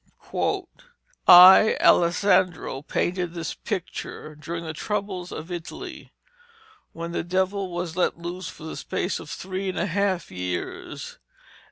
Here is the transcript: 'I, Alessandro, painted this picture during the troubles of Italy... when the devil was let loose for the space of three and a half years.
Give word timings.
'I, 1.27 1.77
Alessandro, 1.79 2.81
painted 2.81 3.35
this 3.35 3.53
picture 3.53 4.33
during 4.33 4.63
the 4.65 4.73
troubles 4.73 5.31
of 5.31 5.51
Italy... 5.51 6.11
when 6.91 7.11
the 7.11 7.23
devil 7.23 7.69
was 7.71 7.95
let 7.95 8.17
loose 8.17 8.47
for 8.47 8.63
the 8.63 8.75
space 8.75 9.19
of 9.19 9.29
three 9.29 9.69
and 9.69 9.77
a 9.77 9.85
half 9.85 10.31
years. 10.31 11.19